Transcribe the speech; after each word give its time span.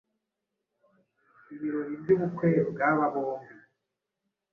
Ibirori 1.53 1.93
by’ubukwe 2.01 2.49
bw’aba 2.69 3.05
bombi 3.13 3.53